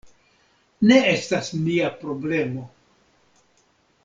[0.91, 2.65] Ne estas nia problemo.